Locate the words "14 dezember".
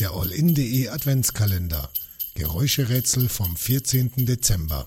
3.56-4.86